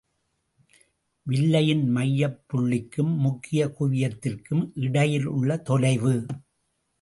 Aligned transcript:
வில்லையின் 1.27 1.83
மையப் 1.89 2.39
புள்ளிக்கும் 2.47 3.13
முக்கிய 3.17 3.67
குவியத்திற்கும் 3.79 4.71
இடையிலுள்ள 4.73 5.57
தொலைவு. 5.57 6.25